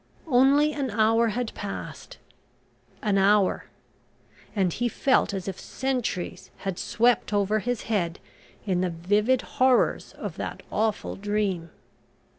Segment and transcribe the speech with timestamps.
[0.27, 2.17] Only an hour had passed
[3.03, 3.65] an hour
[4.55, 8.17] and he felt as if centuries had swept over his head
[8.65, 11.69] in the vivid horrors of that awful dream.